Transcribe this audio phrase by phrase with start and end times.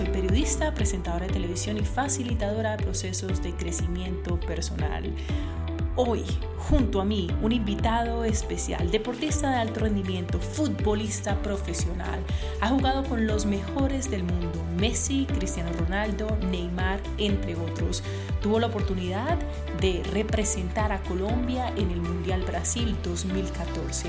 [0.00, 5.14] soy periodista, presentadora de televisión y facilitadora de procesos de crecimiento personal.
[5.94, 6.24] Hoy,
[6.56, 12.18] junto a mí, un invitado especial, deportista de alto rendimiento, futbolista profesional.
[12.62, 18.02] Ha jugado con los mejores del mundo, Messi, Cristiano Ronaldo, Neymar, entre otros.
[18.40, 19.36] Tuvo la oportunidad
[19.82, 24.08] de representar a Colombia en el Mundial Brasil 2014.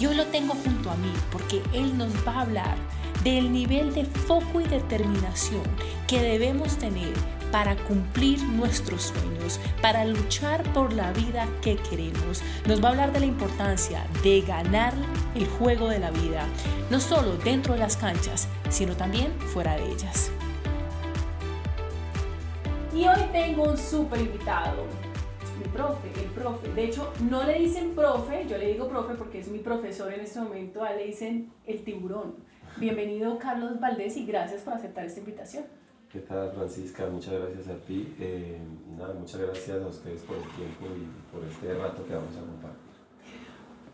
[0.00, 2.76] Y hoy lo tengo junto a mí porque él nos va a hablar
[3.22, 5.62] del nivel de foco y determinación
[6.06, 7.12] que debemos tener
[7.50, 12.42] para cumplir nuestros sueños, para luchar por la vida que queremos.
[12.66, 14.92] Nos va a hablar de la importancia de ganar
[15.34, 16.46] el juego de la vida,
[16.90, 20.30] no solo dentro de las canchas, sino también fuera de ellas.
[22.94, 24.84] Y hoy tengo un súper invitado,
[25.58, 26.72] mi profe, el profe.
[26.72, 30.20] De hecho, no le dicen profe, yo le digo profe porque es mi profesor en
[30.20, 32.36] este momento, a él le dicen el tiburón.
[32.78, 35.64] Bienvenido Carlos Valdés y gracias por aceptar esta invitación.
[36.12, 37.06] ¿Qué tal, Francisca?
[37.06, 38.14] Muchas gracias a ti.
[38.20, 38.58] Eh,
[38.98, 42.40] nada, muchas gracias a ustedes por el tiempo y por este rato que vamos a
[42.40, 42.86] compartir.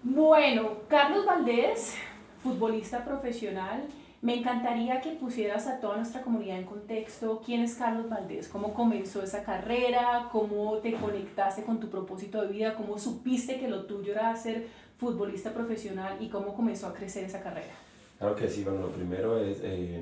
[0.02, 1.94] Bueno, Carlos Valdés,
[2.40, 3.84] futbolista profesional,
[4.20, 8.74] me encantaría que pusieras a toda nuestra comunidad en contexto quién es Carlos Valdés, cómo
[8.74, 13.86] comenzó esa carrera, cómo te conectaste con tu propósito de vida, cómo supiste que lo
[13.86, 14.66] tuyo era ser
[14.98, 17.74] futbolista profesional y cómo comenzó a crecer esa carrera.
[18.22, 19.58] Claro que sí, bueno, lo primero es...
[19.64, 20.00] Eh,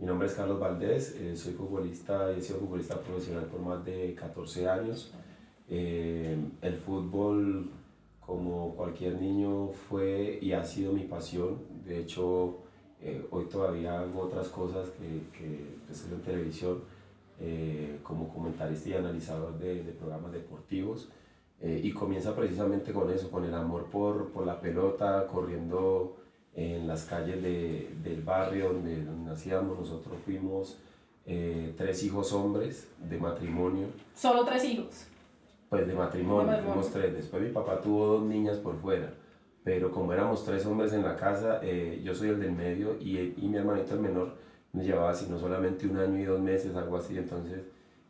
[0.00, 3.84] mi nombre es Carlos Valdés, eh, soy futbolista y he sido futbolista profesional por más
[3.84, 5.12] de 14 años.
[5.68, 7.68] Eh, el fútbol,
[8.20, 11.58] como cualquier niño, fue y ha sido mi pasión.
[11.84, 12.56] De hecho,
[13.02, 16.84] eh, hoy todavía hago otras cosas que, que estoy en televisión,
[18.02, 21.10] como comentarista y analizador de, de programas deportivos.
[21.60, 26.16] y comienza precisamente con eso, con el amor por, por la pelota, corriendo
[26.56, 29.78] en las calles de, del barrio donde, nacíamos.
[29.78, 30.78] Nosotros fuimos
[31.26, 33.88] eh, tres hijos hombres de matrimonio.
[34.14, 35.06] ¿Solo tres hijos?
[35.68, 37.14] Pues de matrimonio, fuimos tres.
[37.14, 39.12] Después mi papá tuvo dos niñas por fuera.
[39.62, 43.18] Pero como éramos tres hombres en la casa, eh, yo soy el del medio y,
[43.18, 44.36] y, mi hermanito el menor
[44.72, 47.18] nos llevaba sino solamente un año y dos meses, algo así.
[47.18, 47.62] Entonces,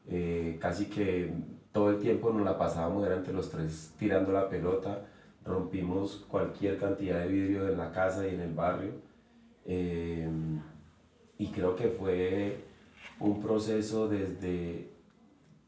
[0.06, 1.32] eh, casi que
[1.72, 5.06] todo el tiempo nos la pasábamos, era entre los tres tirando la pelota
[5.46, 8.92] rompimos cualquier cantidad de vidrios en la casa y en el barrio.
[9.64, 10.28] Eh,
[11.38, 12.64] y creo que fue
[13.20, 14.90] un proceso desde,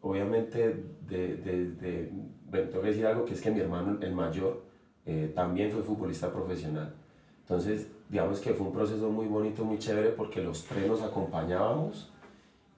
[0.01, 2.11] obviamente, desde,
[2.51, 4.63] bueno, tengo que decir algo que es que mi hermano, el mayor,
[5.07, 6.95] eh, también fue futbolista profesional.
[7.41, 12.13] Entonces, digamos que fue un proceso muy bonito, muy chévere, porque los tres nos acompañábamos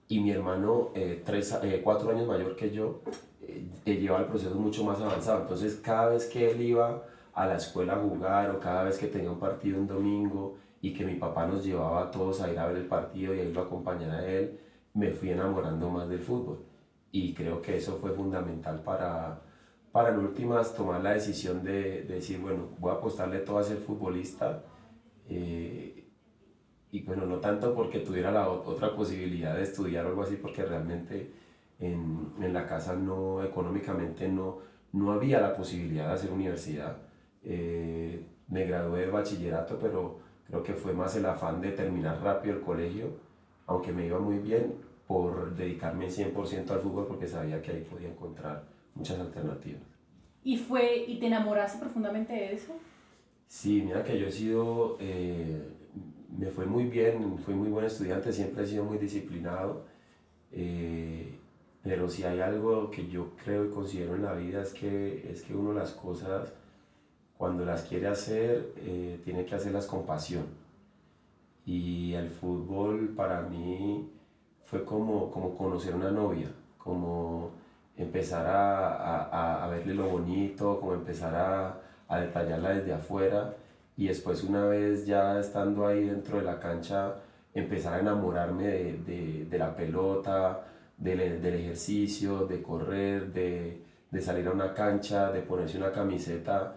[0.08, 3.00] y mi hermano, eh, tres, cuatro años mayor que yo,
[3.42, 5.42] eh, lleva el proceso mucho más avanzado.
[5.42, 7.02] Entonces, cada vez que él iba
[7.32, 10.92] a la escuela a jugar o cada vez que tenía un partido un domingo y
[10.94, 13.44] que mi papá nos llevaba a todos a ir a ver el partido y a
[13.44, 14.58] irlo a acompañar a él,
[14.94, 16.58] me fui enamorando más del fútbol.
[17.12, 19.40] Y creo que eso fue fundamental para,
[19.92, 23.78] para en últimas tomar la decisión de, decir, bueno, voy a apostarle todo a ser
[23.78, 24.62] futbolista.
[25.28, 26.08] Eh,
[26.92, 30.64] y bueno, no tanto porque tuviera la otra posibilidad de estudiar o algo así, porque
[30.64, 31.30] realmente
[31.80, 34.58] en, en la casa no, económicamente no,
[34.92, 36.98] no había la posibilidad de hacer universidad.
[37.42, 42.56] Eh, me gradué de bachillerato, pero creo que fue más el afán de terminar rápido
[42.56, 43.08] el colegio,
[43.66, 44.74] aunque me iba muy bien,
[45.06, 48.64] por dedicarme 100% al fútbol porque sabía que ahí podía encontrar
[48.94, 49.82] muchas alternativas.
[50.44, 52.72] ¿Y, fue, y te enamoraste profundamente de eso?
[53.46, 55.68] Sí, mira que yo he sido, eh,
[56.36, 59.84] me fue muy bien, fui muy buen estudiante, siempre he sido muy disciplinado.
[60.52, 61.39] Eh,
[61.82, 65.42] pero si hay algo que yo creo y considero en la vida es que, es
[65.42, 66.52] que uno las cosas,
[67.38, 70.44] cuando las quiere hacer, eh, tiene que hacerlas con pasión.
[71.64, 74.10] Y el fútbol para mí
[74.64, 76.48] fue como, como conocer una novia,
[76.78, 77.50] como
[77.96, 83.54] empezar a, a, a verle lo bonito, como empezar a, a detallarla desde afuera
[83.96, 87.14] y después una vez ya estando ahí dentro de la cancha
[87.54, 90.64] empezar a enamorarme de, de, de la pelota,
[91.00, 96.76] del, del ejercicio, de correr, de, de, salir a una cancha, de ponerse una camiseta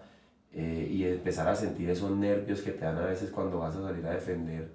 [0.51, 3.83] eh, y empezar a sentir esos nervios que te dan a veces cuando vas a
[3.83, 4.71] salir a defender,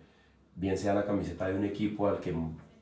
[0.55, 2.35] bien sea la camiseta de un equipo al que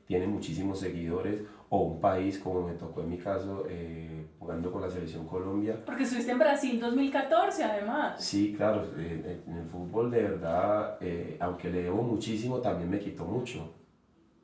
[0.05, 4.81] tiene muchísimos seguidores o un país como me tocó en mi caso eh, jugando con
[4.81, 5.81] la selección Colombia.
[5.85, 8.23] Porque estuviste en Brasil 2014 además.
[8.23, 10.97] Sí, claro, eh, en el fútbol de verdad,
[11.39, 13.73] aunque le debo muchísimo, también me quitó mucho.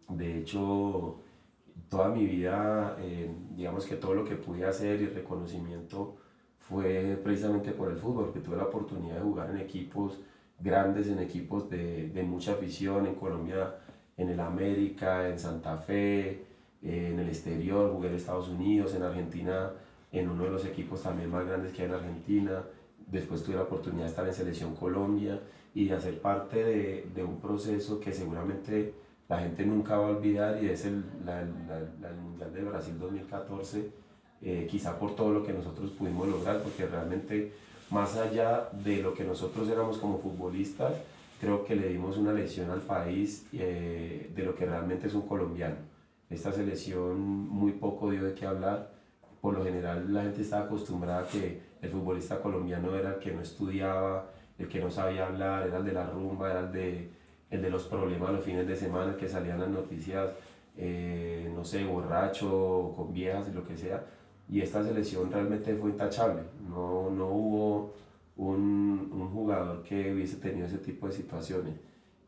[0.09, 1.23] De hecho,
[1.89, 6.15] toda mi vida, eh, digamos que todo lo que pude hacer y reconocimiento
[6.59, 10.19] fue precisamente por el fútbol, que tuve la oportunidad de jugar en equipos
[10.59, 13.05] grandes, en equipos de, de mucha afición.
[13.05, 13.75] En Colombia
[14.17, 16.45] en el América, en Santa Fe,
[16.81, 19.71] en el exterior, jugué en Estados Unidos, en Argentina,
[20.11, 22.63] en uno de los equipos también más grandes que hay en Argentina.
[23.07, 25.39] Después tuve la oportunidad de estar en Selección Colombia
[25.73, 28.93] y de hacer parte de, de un proceso que seguramente
[29.33, 33.89] la gente nunca va a olvidar y es el, la, el Mundial de Brasil 2014,
[34.43, 37.51] eh, quizá por todo lo que nosotros pudimos lograr, porque realmente
[37.89, 40.93] más allá de lo que nosotros éramos como futbolistas,
[41.41, 45.27] creo que le dimos una lección al país eh, de lo que realmente es un
[45.27, 45.77] colombiano.
[46.29, 48.91] Esta selección muy poco dio de qué hablar.
[49.41, 53.33] Por lo general la gente estaba acostumbrada a que el futbolista colombiano era el que
[53.33, 54.29] no estudiaba,
[54.59, 57.22] el que no sabía hablar, era el de la rumba, era el de,
[57.53, 60.31] el de los problemas los fines de semana, que salían las noticias,
[60.75, 64.03] eh, no sé, borracho, con viejas y lo que sea.
[64.49, 66.41] Y esta selección realmente fue intachable.
[66.67, 67.93] No, no hubo
[68.37, 71.75] un, un, jugador que hubiese tenido ese tipo de situaciones.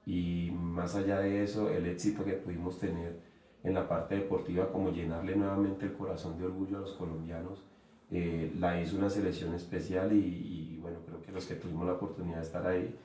[0.06, 3.20] Y más allá de eso, el éxito que pudimos tener
[3.64, 7.64] en la parte deportiva, como llenarle nuevamente el corazón de orgullo a los colombianos,
[8.12, 11.94] eh, la hizo una selección especial y, y, bueno, creo que los que tuvimos la
[11.94, 12.96] oportunidad de estar ahí,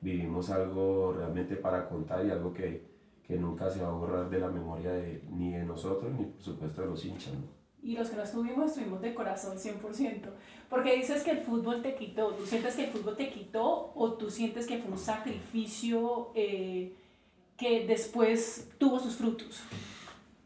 [0.00, 2.84] vivimos algo realmente para contar y algo que,
[3.22, 6.42] que nunca se va a borrar de la memoria de, ni de nosotros, ni por
[6.42, 7.34] supuesto de los hinchas
[7.82, 10.28] y los que no estuvimos, estuvimos de corazón 100%.
[10.68, 12.34] Porque dices que el fútbol te quitó.
[12.34, 16.94] ¿Tú sientes que el fútbol te quitó o tú sientes que fue un sacrificio eh,
[17.56, 19.60] que después tuvo sus frutos?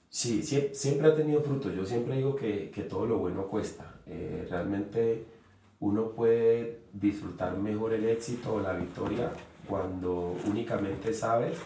[0.08, 1.74] Sí, siempre ha tenido frutos.
[1.74, 4.00] Yo siempre digo que, que todo lo bueno cuesta.
[4.06, 5.26] Eh, realmente
[5.80, 9.30] uno puede disfrutar mejor el éxito o la victoria
[9.68, 11.58] cuando únicamente sabes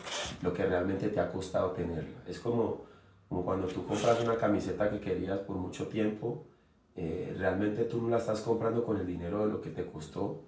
[0.43, 2.23] lo que realmente te ha costado tenerla.
[2.27, 2.89] Es como
[3.29, 6.47] como cuando tú compras una camiseta que querías por mucho tiempo,
[6.97, 10.45] eh, realmente tú no la estás comprando con el dinero de lo que te costó,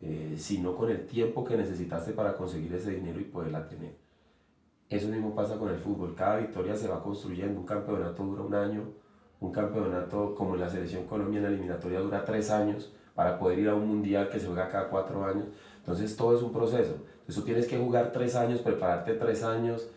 [0.00, 3.96] eh, sino con el tiempo que necesitaste para conseguir ese dinero y poderla tener.
[4.88, 8.54] Eso mismo pasa con el fútbol, cada victoria se va construyendo, un campeonato dura un
[8.54, 8.82] año,
[9.40, 13.88] un campeonato como la selección colombiana eliminatoria dura tres años para poder ir a un
[13.88, 15.46] mundial que se juega cada cuatro años,
[15.78, 19.88] entonces todo es un proceso, entonces tienes que jugar tres años, prepararte tres años,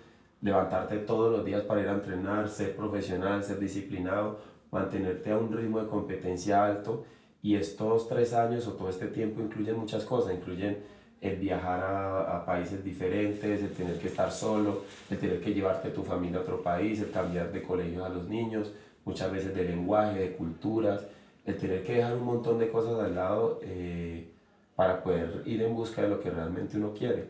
[0.41, 4.39] levantarte todos los días para ir a entrenar, ser profesional, ser disciplinado,
[4.71, 7.05] mantenerte a un ritmo de competencia alto.
[7.43, 10.79] Y estos tres años o todo este tiempo incluyen muchas cosas, incluyen
[11.21, 14.81] el viajar a, países diferentes, el tener que estar solo,
[15.11, 18.09] el tener que llevarte a tu familia a otro país, el cambiar de colegio a
[18.09, 18.73] los niños,
[19.05, 21.05] muchas veces de lenguaje, de culturas,
[21.45, 24.29] el tener que dejar un montón de cosas al lado eh,
[24.75, 27.29] para poder ir en busca de lo que realmente uno quiere.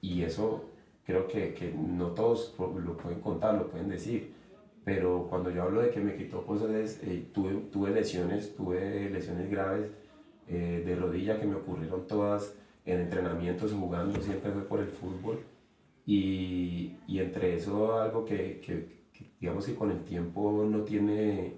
[0.00, 0.64] Y eso
[1.04, 4.32] creo que, que, no todos lo pueden contar, lo pueden decir,
[4.84, 6.70] pero cuando yo hablo de que me quitó cosas,
[7.02, 9.90] eh, tuve, tuve, lesiones, tuve lesiones graves
[10.48, 12.54] eh, de rodilla que me ocurrieron todas
[12.86, 15.40] en entrenamientos, jugando, siempre fue por el fútbol.
[16.06, 18.98] Y, y entre eso algo que, que,
[19.40, 21.52] digamos que con el tiempo no tiene,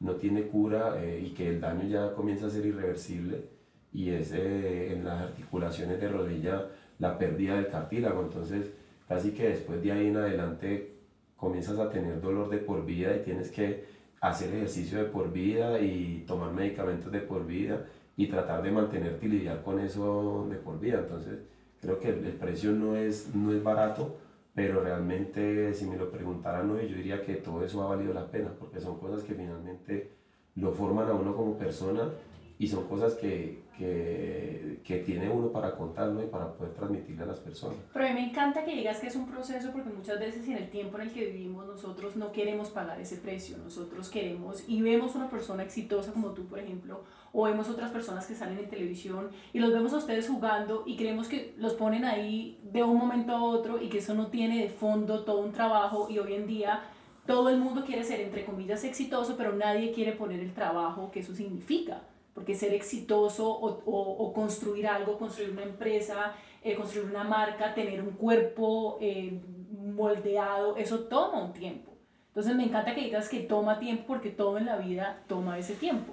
[0.00, 3.44] no tiene cura eh, y que el daño ya comienza a ser irreversible
[3.92, 6.66] y es en las articulaciones de rodilla
[6.98, 8.22] la pérdida del cartílago.
[8.22, 8.70] Entonces,
[9.08, 10.96] Casi que después de ahí en adelante
[11.36, 13.84] comienzas a tener dolor de por vida y tienes que
[14.20, 19.26] hacer ejercicio de por vida y tomar medicamentos de por vida y tratar de mantenerte
[19.26, 20.98] y lidiar con eso de por vida.
[21.00, 21.38] Entonces,
[21.80, 24.16] creo que el, precio no es, no es barato,
[24.56, 28.30] pero realmente si me lo preguntaran hoy, yo diría que todo eso ha valido la
[28.30, 30.12] pena, porque son cosas que finalmente
[30.54, 32.10] lo forman a uno como persona
[32.58, 37.26] y son cosas que, que, que, tiene uno para contarlo y para poder transmitirle a
[37.26, 37.76] las personas.
[37.92, 40.56] Pero a mí me encanta que digas que es un proceso porque muchas veces en
[40.56, 44.80] el tiempo en el que vivimos nosotros no queremos pagar ese precio, nosotros queremos y
[44.80, 48.70] vemos una persona exitosa como tú, por ejemplo, o vemos otras personas que salen en
[48.70, 52.96] televisión y los vemos a ustedes jugando y creemos que los ponen ahí de un
[52.96, 56.08] momento a otro y que eso no tiene de fondo todo un trabajo.
[56.08, 56.84] Y hoy en día
[57.26, 61.20] todo el mundo quiere ser entre comillas exitoso, pero nadie quiere poner el trabajo que
[61.20, 62.00] eso significa
[62.36, 68.02] porque ser exitoso o, o, construir algo, construir una empresa, eh, construir una marca, tener
[68.02, 69.40] un cuerpo eh,
[69.72, 71.92] moldeado, eso toma un tiempo.
[72.28, 75.76] Entonces me encanta que digas que toma tiempo porque todo en la vida toma ese
[75.76, 76.12] tiempo.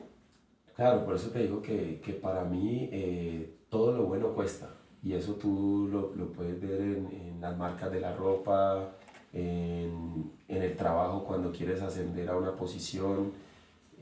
[0.78, 4.70] Claro, por eso te digo que, que para mí eh, todo lo bueno cuesta.
[5.04, 8.92] Y eso tú lo, lo puedes ver en, en, las marcas de la ropa,
[9.34, 13.34] en, en el trabajo cuando quieres ascender a una posición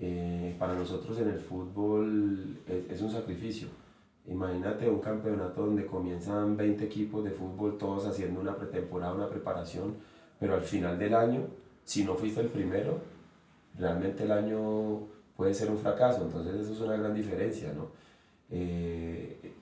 [0.04, 2.58] eh, para nosotros en el fútbol
[2.90, 3.68] es, un sacrificio.
[4.26, 9.94] Imagínate un campeonato donde comienzan 20 equipos de fútbol, todos haciendo una pretemporada, una preparación,
[10.40, 11.42] pero al final del año,
[11.84, 12.98] si no fuiste el primero,
[13.78, 15.02] realmente el año
[15.38, 16.24] puede ser un fracaso.
[16.24, 17.72] Entonces eso es una gran diferencia.
[17.72, 17.90] ¿no?
[18.50, 19.54] Eh,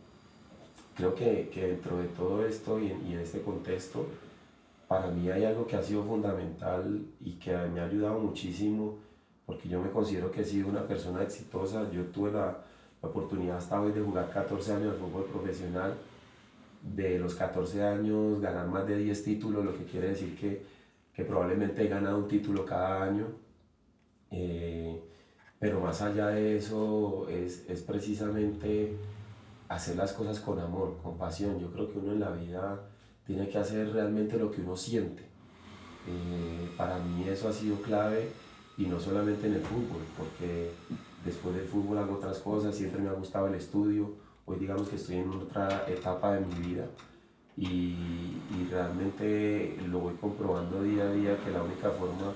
[0.95, 4.05] creo que, que, dentro de todo esto y y en este contexto,
[4.87, 9.08] para mí hay algo que ha sido fundamental y que me ha ayudado muchísimo,
[9.49, 11.89] porque yo me considero que he sido una persona exitosa.
[11.91, 12.55] Yo tuve la,
[13.01, 15.95] la oportunidad hasta hoy de jugar 14 años de fútbol profesional,
[16.83, 20.63] de los 14 años ganar más de 10 títulos, lo que quiere decir que,
[21.11, 23.25] que probablemente he ganado un título cada año.
[24.29, 25.01] Eh,
[25.57, 28.97] pero más allá de eso es, es precisamente
[29.67, 31.59] hacer las cosas con amor, con pasión.
[31.59, 32.81] Yo creo que uno en la vida
[33.25, 35.23] tiene que hacer realmente lo que uno siente.
[36.07, 38.29] Eh, para mí eso ha sido clave
[38.79, 40.71] y no solamente en el fútbol, porque
[41.25, 44.13] después del fútbol hago otras cosas, siempre me ha gustado el estudio,
[44.45, 46.85] hoy digamos que estoy en otra etapa de mi vida
[47.57, 52.31] y, y realmente lo voy comprobando día a día que la única forma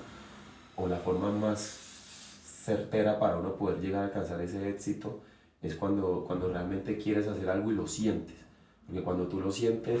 [0.76, 5.20] o la forma más certera para uno poder llegar a alcanzar ese éxito
[5.62, 8.36] es cuando, cuando realmente quieres hacer algo y lo sientes.
[8.86, 9.98] Porque cuando tú lo sientes,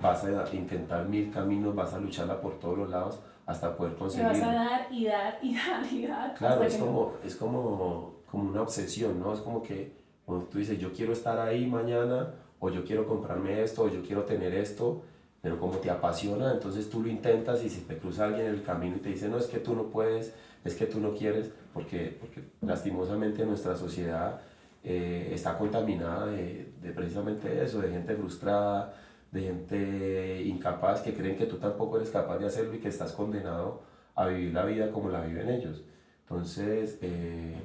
[0.00, 4.32] vas a intentar mil caminos, vas a lucharla por todos los lados hasta poder conseguirlo.
[4.32, 6.34] Te vas a dar y dar y dar y dar.
[6.34, 9.32] Claro, es como, es como, como una obsesión, ¿no?
[9.32, 9.92] Es como que
[10.24, 14.02] cuando tú dices, yo quiero estar ahí mañana, o yo quiero comprarme esto, o yo
[14.02, 15.02] quiero tener esto,
[15.40, 18.62] pero como te apasiona, entonces tú lo intentas y si te cruza alguien en el
[18.62, 20.32] camino y te dice, no, es que tú no puedes,
[20.64, 24.40] es que tú no quieres, porque, porque lastimosamente nuestra sociedad
[24.84, 28.94] eh, está contaminada de, de, precisamente eso, de gente frustrada,
[29.32, 33.12] de gente incapaz que creen que tú tampoco eres capaz de hacerlo y que estás
[33.12, 33.80] condenado
[34.14, 35.82] a vivir la vida como la viven ellos.
[36.28, 37.56] Entonces, eh,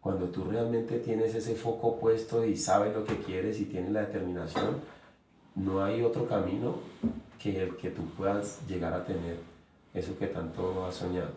[0.00, 4.00] cuando tú realmente tienes ese foco puesto y sabes lo que quieres y tienes la
[4.00, 4.80] determinación,
[5.54, 6.74] no hay otro camino
[7.40, 9.36] que el que tú puedas llegar a tener
[9.94, 11.30] eso que tanto has soñado.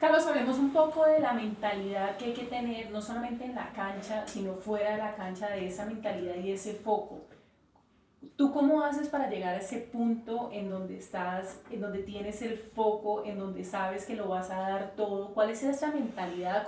[0.00, 3.72] Carlos, hablemos un poco de la mentalidad que hay que tener, no solamente en la
[3.72, 7.20] cancha, sino fuera de la cancha, de esa mentalidad y ese foco.
[8.36, 12.56] ¿Tú cómo haces para llegar a ese punto en donde estás, en donde tienes el
[12.56, 15.34] foco, en donde sabes que lo vas a dar todo?
[15.34, 16.66] ¿Cuál es esa mentalidad?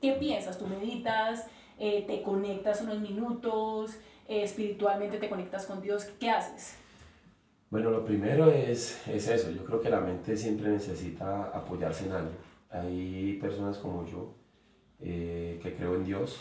[0.00, 0.58] ¿Qué, piensas?
[0.58, 1.46] ¿Tú meditas?
[1.78, 3.96] Eh, ¿Te conectas unos minutos?
[4.28, 6.04] Eh, ¿Espiritualmente te conectas con Dios?
[6.18, 6.76] ¿Qué haces?
[7.70, 9.50] Bueno, lo primero es, es eso.
[9.52, 12.32] Yo creo que la mente siempre necesita apoyarse en algo.
[12.68, 14.34] Hay personas como yo
[15.00, 16.40] eh, que creo en Dios,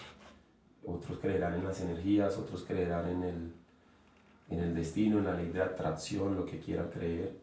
[0.86, 3.54] otros creerán en las energías, otros creerán en el,
[4.50, 7.38] en el destino, en la ley de atracción, lo que quieran creer,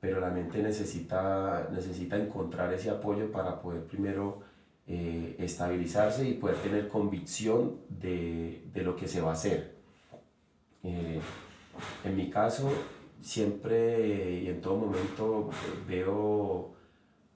[0.00, 4.40] pero la mente necesita, necesita encontrar ese apoyo para poder primero
[4.86, 9.76] eh, estabilizarse y poder tener convicción de, de, lo que se va a hacer.
[10.82, 11.20] Eh,
[12.04, 12.70] en mi caso,
[13.20, 15.50] siempre y en todo momento
[15.86, 16.74] veo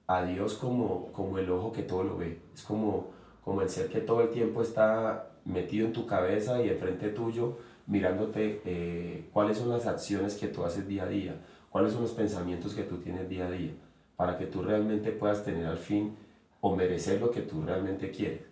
[0.06, 2.40] a Dios como, como el ojo que todo lo ve.
[2.54, 3.10] Es como,
[3.44, 7.58] como el ser que todo el tiempo está metido en tu cabeza y enfrente tuyo,
[7.86, 11.36] mirándote eh, cuáles son las acciones que tú haces día a día,
[11.70, 13.72] cuáles son los pensamientos que tú tienes día a día,
[14.16, 16.16] para que tú realmente puedas tener al fin
[16.60, 18.42] o merecer lo que tú realmente quieres.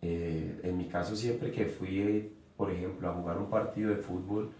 [0.00, 4.50] Eh, en mi caso, siempre que fui, por ejemplo, a jugar un partido de fútbol,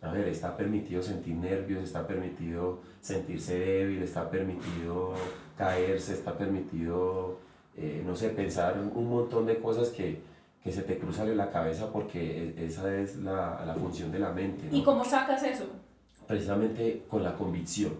[0.00, 5.14] a ver, está permitido sentir nervios, está permitido sentirse débil, está permitido
[5.56, 7.38] caerse, está permitido,
[7.76, 10.20] eh, no sé, pensar un montón de cosas que,
[10.62, 14.18] que, se te cruzan en la cabeza porque e, esa es la, la función de
[14.18, 14.68] la mente.
[14.70, 15.64] ¿Y cómo sacas eso?
[16.26, 17.92] Precisamente con la convicción.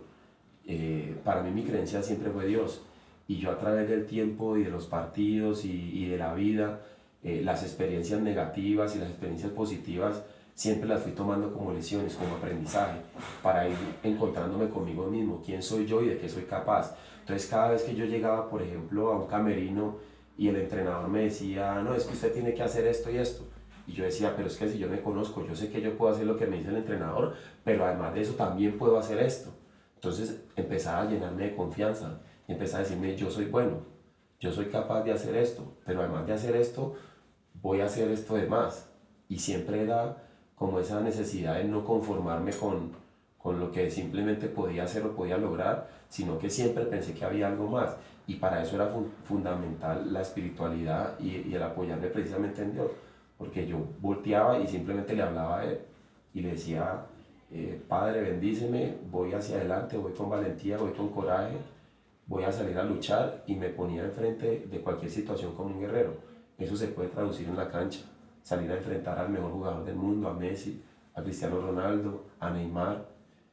[0.67, 2.83] Eh, para mí mi creencia siempre fue Dios
[3.27, 6.81] y yo a través del tiempo y de los partidos y, y de la vida,
[7.25, 10.23] eh, las experiencias negativas y las experiencias positivas,
[10.55, 13.01] siempre las fui tomando como lesiones, como aprendizaje,
[13.43, 16.97] para ir encontrándome conmigo mismo, quién soy yo y de qué soy capaz.
[17.21, 19.97] Entonces cada vez que yo llegaba, por ejemplo, a un camerino
[20.37, 23.45] y el entrenador me decía, no, es que usted tiene que hacer esto y esto.
[23.87, 26.13] Y yo decía, pero es que si yo me conozco, yo sé que yo puedo
[26.13, 27.35] hacer lo que me dice el entrenador,
[27.65, 29.51] pero además de eso también puedo hacer esto.
[29.97, 33.83] Entonces empezaba a llenarme de confianza y empezaba a decirme, yo soy bueno,
[34.41, 36.95] yo soy capaz de hacer esto, pero además de hacer esto,
[37.61, 38.91] voy a hacer esto de más.
[39.29, 42.93] Y siempre era como esa necesidad de no conformarme con,
[43.39, 47.49] con lo que simplemente podía hacer o podía lograr, sino que siempre pensé que había
[47.49, 47.97] algo más.
[48.27, 48.91] Y para eso era
[49.25, 52.91] fundamental la espiritualidad y, el apoyarme precisamente en Dios,
[53.39, 55.79] porque yo volteaba y simplemente le hablaba a Él
[56.35, 57.07] y le decía,
[57.51, 61.57] eh, Padre, bendíceme, voy hacia adelante, voy con valentía, voy con coraje,
[62.27, 66.13] voy a salir a luchar y me ponía enfrente de cualquier situación como un guerrero.
[66.59, 68.01] Eso se puede traducir en la cancha
[68.43, 70.83] salir a enfrentar al mejor jugador del mundo, a Messi,
[71.15, 73.12] a Cristiano Ronaldo, a Neymar,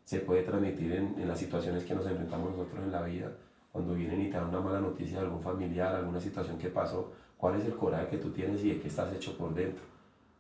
[0.10, 3.32] se puede transmitir en, en, las situaciones que nos enfrentamos nosotros en la vida,
[3.72, 7.12] cuando vienen y te dan una mala noticia de algún familiar, alguna situación que pasó,
[7.38, 9.84] cuál es el coraje que tú tienes y de qué estás hecho por dentro,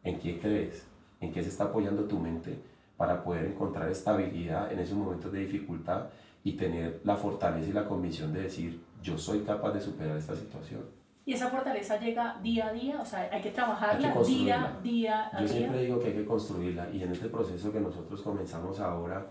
[0.04, 0.88] en qué crees,
[1.22, 2.58] en qué se está apoyando tu mente
[2.98, 6.08] para poder encontrar estabilidad en esos momentos de dificultad
[6.44, 10.36] y tener la fortaleza y la convicción de decir, yo soy capaz de superar esta
[10.36, 10.82] situación.
[11.28, 15.42] Y esa fortaleza llega día a día, o sea, hay que trabajarla día, día a
[15.42, 19.28] Yo siempre digo que hay que construirla y en este proceso que nosotros comenzamos ahora,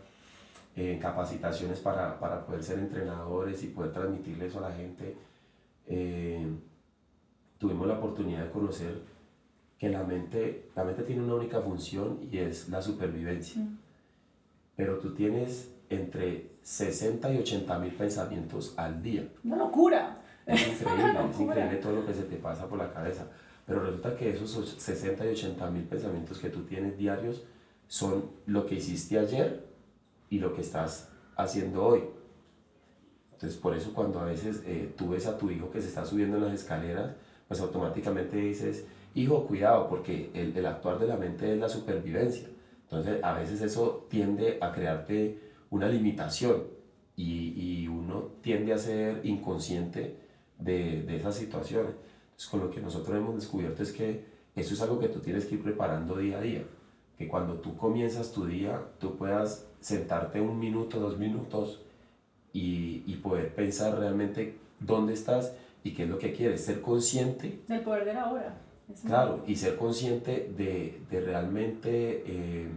[0.81, 5.17] eh, capacitaciones para, para, poder ser entrenadores y poder transmitirle eso a la gente,
[5.89, 6.47] eh,
[7.59, 9.03] tuvimos la oportunidad de conocer
[9.77, 13.61] que la mente, la mente tiene una única función y es la supervivencia.
[13.61, 13.77] Mm.
[14.77, 19.29] Pero tú tienes entre 60 y 80 mil pensamientos al día.
[19.43, 20.23] Una locura.
[20.47, 23.27] Es increíble, es increíble todo lo que se te pasa por la cabeza.
[23.67, 27.43] Pero resulta que esos 60 y 80 mil pensamientos que tú tienes diarios
[27.89, 29.68] son lo que hiciste ayer
[30.31, 32.03] y lo que estás haciendo hoy.
[33.33, 36.05] Entonces, por eso cuando a veces eh, tú ves a tu hijo que se está
[36.05, 37.15] subiendo en las escaleras,
[37.47, 42.49] pues automáticamente dices, hijo, cuidado, porque el, el actuar de la mente es la supervivencia.
[42.83, 45.39] Entonces, a veces eso tiende a crearte
[45.71, 46.65] una limitación
[47.17, 50.17] y, y uno tiende a ser inconsciente
[50.59, 51.93] de, de, esas situaciones.
[52.25, 54.25] Entonces, con lo que nosotros hemos descubierto es que
[54.57, 56.65] eso es algo que tú tienes que ir preparando día a día.
[57.19, 61.83] Que cuando tú comienzas tu día, tú puedas sentarte un minuto, dos minutos
[62.53, 66.65] y, y poder pensar realmente dónde estás y qué es lo que quieres.
[66.65, 67.61] Ser consciente.
[67.67, 68.59] Del poder de la hora.
[69.05, 72.69] Claro, y ser consciente de, de realmente eh,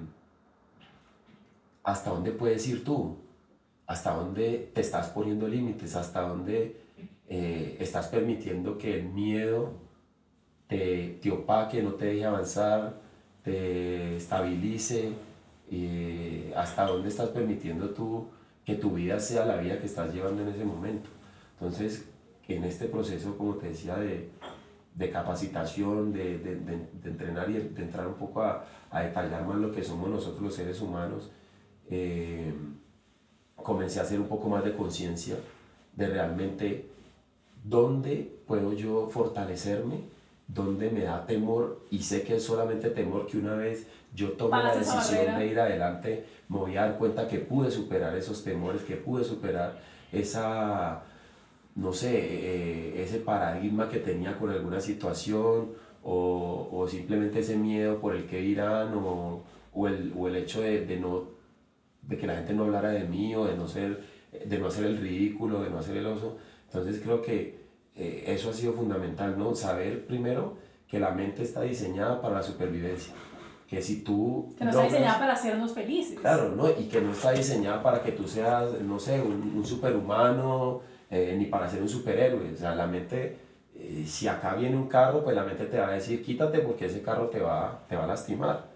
[1.83, 3.15] hasta dónde puedes ir tú,
[3.87, 6.81] hasta dónde te estás poniendo límites, hasta dónde
[7.29, 9.71] eh, estás permitiendo que el miedo
[10.67, 12.99] te, te, opaque, no te deje avanzar,
[13.43, 15.13] te estabilice,
[15.69, 18.27] y hasta dónde estás permitiendo tú
[18.65, 21.09] que tu vida sea la vida que estás llevando en ese momento.
[21.53, 22.05] Entonces,
[22.47, 24.29] en este proceso, como te decía, de,
[24.95, 29.57] de capacitación, de, de, de, entrenar y de entrar un poco a, a, detallar más
[29.57, 31.31] lo que somos nosotros los seres humanos,
[31.89, 32.53] eh,
[33.55, 35.35] comencé a hacer un poco más de conciencia
[35.95, 36.89] de realmente
[37.63, 40.01] dónde puedo yo fortalecerme,
[40.53, 44.61] dónde me da temor y sé que es solamente temor que una vez yo tome
[44.61, 48.81] la decisión de ir adelante, me voy a dar cuenta que pude superar esos temores,
[48.81, 49.79] que pude superar
[50.11, 51.03] esa
[51.75, 55.71] no sé, eh, ese paradigma que tenía con alguna situación
[56.03, 60.61] o, o, simplemente ese miedo por el que irán o, o, el, o el, hecho
[60.61, 61.29] de, de, no,
[62.01, 64.03] de que la gente no hablara de mí o de no, ser,
[64.45, 66.37] de no hacer el ridículo, de no hacer el oso.
[66.65, 67.60] Entonces creo que
[67.95, 69.55] eh, eso ha sido fundamental, ¿no?
[69.55, 73.13] Saber primero que la mente está diseñada para la supervivencia.
[73.67, 74.53] Que si tú...
[74.57, 76.19] Que no está diseñada para hacernos felices.
[76.19, 76.69] Claro, ¿no?
[76.69, 81.35] Y que no está diseñada para que tú seas, no sé, un, un superhumano eh,
[81.37, 82.53] ni para ser un superhéroe.
[82.53, 83.37] O sea, la mente,
[83.75, 86.85] eh, si acá viene un carro, pues la mente te va a decir, quítate porque
[86.85, 88.71] ese carro te va, te va a lastimar.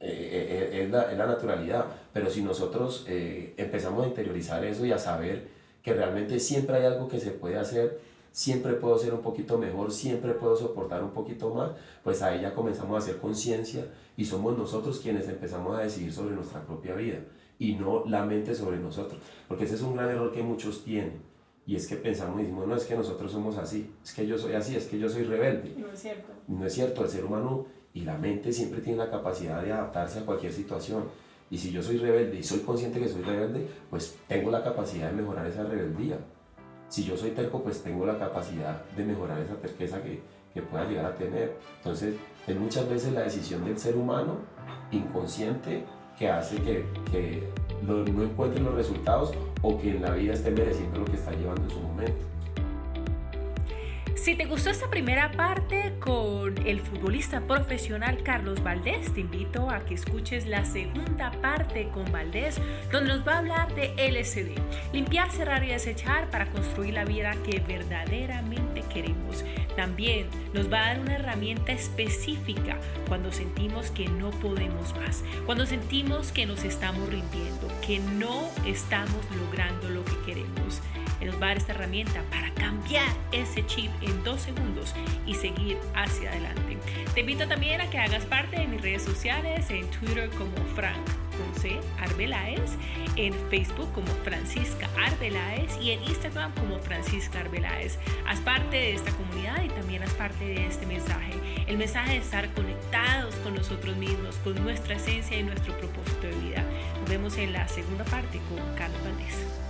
[0.00, 1.84] Eh, es, la, es, la, naturalidad.
[2.14, 5.48] Pero si nosotros empezamos a interiorizar eso y a saber
[5.82, 8.00] que realmente siempre hay algo que se puede hacer,
[8.34, 11.70] siempre puedo ser un poquito mejor, siempre puedo soportar un poquito más,
[12.02, 16.34] pues ahí ya comenzamos a hacer conciencia y somos nosotros quienes empezamos a decidir sobre
[16.34, 17.20] nuestra propia vida
[17.60, 19.20] y no la mente sobre nosotros.
[19.46, 21.22] Porque ese es un gran error que muchos tienen
[21.64, 24.36] y es que pensamos y decimos, no, es que nosotros somos así, es que yo
[24.36, 25.72] soy así, es que yo soy rebelde.
[25.78, 26.32] No es cierto.
[26.48, 30.18] No es cierto, el ser humano y la mente siempre tiene la capacidad de adaptarse
[30.18, 31.04] a cualquier situación.
[31.52, 35.08] Y si yo soy rebelde y soy consciente que soy rebelde, pues tengo la capacidad
[35.08, 36.18] de mejorar esa rebeldía.
[36.94, 40.20] Si yo soy terco, pues tengo la capacidad de mejorar esa terqueza que,
[40.54, 41.56] que pueda llegar a tener.
[41.78, 42.14] Entonces,
[42.46, 44.36] es muchas veces la decisión del ser humano
[44.92, 45.84] inconsciente
[46.16, 47.48] que hace que, que
[47.82, 51.32] no, no encuentre los resultados o que en la vida esté mereciendo lo que está
[51.32, 52.33] llevando en su momento.
[54.16, 59.84] Si te gustó esta primera parte con el futbolista profesional Carlos Valdés, te invito a
[59.84, 62.60] que escuches la segunda parte con Valdés,
[62.92, 64.56] donde nos va a hablar de LSD,
[64.92, 69.44] limpiar, cerrar y desechar para construir la vida que verdaderamente queremos.
[69.76, 75.66] También nos va a dar una herramienta específica cuando sentimos que no podemos más, cuando
[75.66, 80.80] sentimos que nos estamos rindiendo, que no estamos logrando lo que queremos
[81.24, 84.94] nos va a dar esta herramienta para cambiar ese chip en dos segundos
[85.26, 86.78] y seguir hacia adelante.
[87.14, 90.98] Te invito también a que hagas parte de mis redes sociales, en Twitter como Frank
[91.60, 91.80] C.
[91.98, 92.76] Arbeláez,
[93.16, 97.98] en Facebook como Francisca Arbeláez y en Instagram como Francisca Arbeláez.
[98.26, 101.32] Haz parte de esta comunidad y también haz parte de este mensaje.
[101.66, 106.34] El mensaje de estar conectados con nosotros mismos, con nuestra esencia y nuestro propósito de
[106.34, 106.64] vida.
[107.00, 109.63] Nos vemos en la segunda parte con Carlos Valdés.